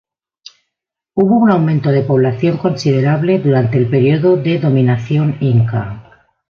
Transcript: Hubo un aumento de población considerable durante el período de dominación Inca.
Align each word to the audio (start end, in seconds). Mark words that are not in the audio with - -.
Hubo 1.13 1.37
un 1.37 1.51
aumento 1.51 1.91
de 1.91 2.01
población 2.01 2.57
considerable 2.57 3.37
durante 3.37 3.77
el 3.77 3.87
período 3.87 4.35
de 4.35 4.57
dominación 4.57 5.37
Inca. 5.41 6.27